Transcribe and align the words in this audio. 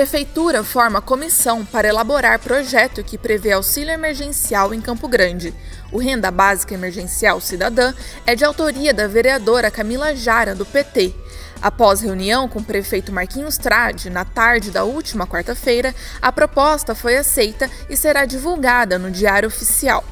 Prefeitura 0.00 0.64
forma 0.64 1.02
comissão 1.02 1.62
para 1.62 1.86
elaborar 1.86 2.38
projeto 2.38 3.04
que 3.04 3.18
prevê 3.18 3.52
auxílio 3.52 3.92
emergencial 3.92 4.72
em 4.72 4.80
Campo 4.80 5.06
Grande. 5.06 5.52
O 5.92 5.98
Renda 5.98 6.30
Básica 6.30 6.72
Emergencial 6.72 7.38
Cidadã 7.38 7.92
é 8.24 8.34
de 8.34 8.42
autoria 8.42 8.94
da 8.94 9.06
vereadora 9.06 9.70
Camila 9.70 10.16
Jara, 10.16 10.54
do 10.54 10.64
PT. 10.64 11.14
Após 11.60 12.00
reunião 12.00 12.48
com 12.48 12.60
o 12.60 12.64
prefeito 12.64 13.12
Marquinhos 13.12 13.58
Trade, 13.58 14.08
na 14.08 14.24
tarde 14.24 14.70
da 14.70 14.84
última 14.84 15.26
quarta-feira, 15.26 15.94
a 16.22 16.32
proposta 16.32 16.94
foi 16.94 17.18
aceita 17.18 17.70
e 17.90 17.94
será 17.94 18.24
divulgada 18.24 18.98
no 18.98 19.10
Diário 19.10 19.48
Oficial. 19.48 20.02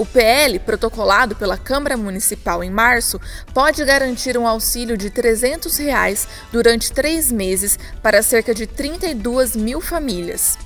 O 0.00 0.06
PL, 0.06 0.58
protocolado 0.60 1.36
pela 1.36 1.58
Câmara 1.58 1.94
Municipal 1.94 2.64
em 2.64 2.70
março, 2.70 3.20
pode 3.52 3.84
garantir 3.84 4.38
um 4.38 4.48
auxílio 4.48 4.96
de 4.96 5.10
300 5.10 5.76
reais 5.76 6.26
durante 6.50 6.90
três 6.90 7.30
meses 7.30 7.78
para 8.02 8.22
cerca 8.22 8.54
de 8.54 8.66
32 8.66 9.54
mil 9.54 9.78
famílias. 9.78 10.56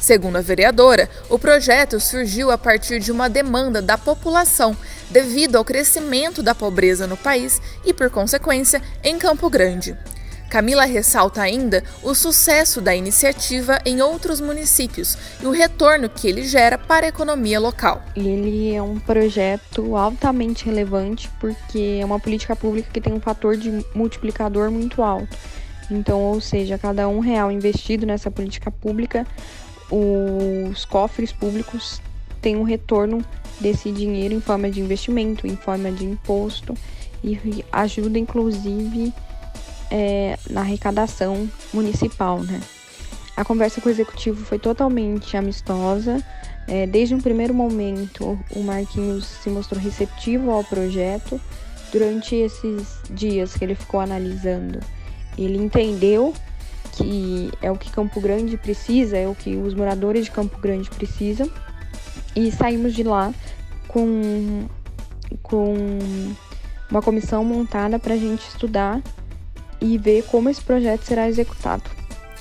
Segundo 0.00 0.36
a 0.36 0.40
vereadora, 0.40 1.10
o 1.28 1.36
projeto 1.36 1.98
surgiu 1.98 2.48
a 2.52 2.56
partir 2.56 3.00
de 3.00 3.10
uma 3.10 3.28
demanda 3.28 3.82
da 3.82 3.98
população 3.98 4.76
devido 5.10 5.56
ao 5.56 5.64
crescimento 5.64 6.40
da 6.40 6.54
pobreza 6.54 7.08
no 7.08 7.16
país 7.16 7.60
e, 7.84 7.92
por 7.92 8.08
consequência, 8.08 8.80
em 9.02 9.18
Campo 9.18 9.50
Grande. 9.50 9.96
Camila 10.48 10.84
ressalta 10.84 11.42
ainda 11.42 11.82
o 12.02 12.14
sucesso 12.14 12.80
da 12.80 12.94
iniciativa 12.94 13.78
em 13.84 14.00
outros 14.00 14.40
municípios 14.40 15.18
e 15.42 15.46
o 15.46 15.50
retorno 15.50 16.08
que 16.08 16.28
ele 16.28 16.44
gera 16.44 16.78
para 16.78 17.06
a 17.06 17.08
economia 17.08 17.58
local. 17.58 18.02
Ele 18.14 18.72
é 18.72 18.80
um 18.80 18.98
projeto 18.98 19.96
altamente 19.96 20.64
relevante 20.64 21.28
porque 21.40 21.98
é 22.00 22.04
uma 22.04 22.20
política 22.20 22.54
pública 22.54 22.88
que 22.92 23.00
tem 23.00 23.12
um 23.12 23.20
fator 23.20 23.56
de 23.56 23.84
multiplicador 23.94 24.70
muito 24.70 25.02
alto. 25.02 25.36
Então, 25.90 26.20
ou 26.20 26.40
seja, 26.40 26.78
cada 26.78 27.08
um 27.08 27.20
real 27.20 27.50
investido 27.50 28.06
nessa 28.06 28.30
política 28.30 28.70
pública, 28.70 29.26
os 29.90 30.84
cofres 30.84 31.32
públicos 31.32 32.00
têm 32.40 32.56
um 32.56 32.62
retorno 32.62 33.24
desse 33.60 33.90
dinheiro 33.90 34.34
em 34.34 34.40
forma 34.40 34.70
de 34.70 34.80
investimento, 34.80 35.46
em 35.46 35.56
forma 35.56 35.90
de 35.90 36.04
imposto 36.04 36.74
e 37.22 37.64
ajuda 37.72 38.18
inclusive 38.18 39.12
é, 39.90 40.38
na 40.50 40.60
arrecadação 40.60 41.48
municipal, 41.72 42.42
né? 42.42 42.60
A 43.36 43.44
conversa 43.44 43.80
com 43.80 43.88
o 43.88 43.92
executivo 43.92 44.44
foi 44.44 44.58
totalmente 44.58 45.36
amistosa. 45.36 46.24
É, 46.66 46.86
desde 46.86 47.14
um 47.14 47.20
primeiro 47.20 47.52
momento, 47.52 48.38
o 48.50 48.62
Marquinhos 48.62 49.26
se 49.26 49.50
mostrou 49.50 49.80
receptivo 49.80 50.50
ao 50.50 50.64
projeto. 50.64 51.40
Durante 51.92 52.34
esses 52.34 52.98
dias 53.10 53.54
que 53.54 53.64
ele 53.64 53.74
ficou 53.74 54.00
analisando, 54.00 54.80
ele 55.38 55.58
entendeu 55.58 56.34
que 56.92 57.52
é 57.60 57.70
o 57.70 57.76
que 57.76 57.90
Campo 57.90 58.20
Grande 58.20 58.56
precisa, 58.56 59.16
é 59.18 59.28
o 59.28 59.34
que 59.34 59.54
os 59.56 59.74
moradores 59.74 60.24
de 60.24 60.30
Campo 60.30 60.58
Grande 60.58 60.88
precisam. 60.90 61.48
E 62.34 62.50
saímos 62.50 62.94
de 62.94 63.02
lá 63.02 63.32
com, 63.86 64.66
com 65.42 65.74
uma 66.90 67.02
comissão 67.02 67.44
montada 67.44 67.98
para 67.98 68.14
a 68.14 68.16
gente 68.16 68.46
estudar 68.48 69.02
e 69.80 69.98
ver 69.98 70.24
como 70.24 70.48
esse 70.48 70.62
projeto 70.62 71.02
será 71.04 71.28
executado. 71.28 71.96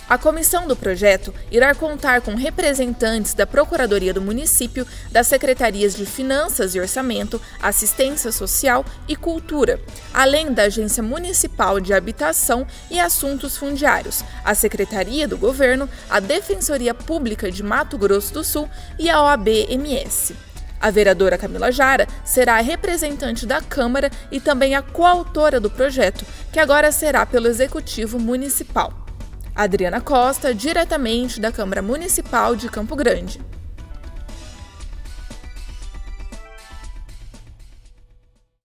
A 0.08 0.20
comissão 0.20 0.68
do 0.68 0.76
projeto 0.76 1.34
irá 1.50 1.74
contar 1.74 2.22
com 2.22 2.36
representantes 2.36 3.34
da 3.34 3.48
Procuradoria 3.48 4.14
do 4.14 4.22
Município, 4.22 4.86
das 5.12 5.26
Secretarias 5.26 5.96
de 5.96 6.06
Finanças 6.06 6.76
e 6.76 6.80
Orçamento, 6.80 7.42
Assistência 7.60 8.32
Social 8.32 8.86
e 9.08 9.16
Cultura, 9.16 9.82
além 10.14 10.54
da 10.54 10.64
Agência 10.64 11.02
Municipal 11.02 11.80
de 11.80 11.92
Habitação 11.92 12.68
e 12.92 13.00
Assuntos 13.00 13.58
Fundiários, 13.58 14.24
a 14.44 14.54
Secretaria 14.54 15.28
do 15.28 15.40
Governo, 15.40 15.90
a 16.08 16.20
Defensoria 16.20 16.94
Pública 16.94 17.52
de 17.52 17.64
Mato 17.64 17.98
Grosso 17.98 18.32
do 18.32 18.44
Sul 18.44 18.70
e 19.00 19.10
a 19.10 19.20
OAB-MS. 19.24 20.55
A 20.80 20.92
vereadora 20.92 21.38
Camila 21.38 21.72
Jara 21.72 22.08
será 22.24 22.58
a 22.58 22.62
representante 22.62 23.46
da 23.46 23.62
Câmara 23.62 24.12
e 24.32 24.40
também 24.40 24.76
a 24.76 24.82
coautora 24.82 25.60
do 25.60 25.70
projeto, 25.70 26.26
que 26.52 26.60
agora 26.60 26.92
será 26.92 27.26
pelo 27.26 27.48
Executivo 27.48 28.20
Municipal. 28.20 28.94
Adriana 29.56 30.02
Costa, 30.02 30.54
diretamente 30.54 31.40
da 31.40 31.52
Câmara 31.52 31.82
Municipal 31.82 32.56
de 32.56 32.70
Campo 32.70 32.96
Grande. 32.96 33.40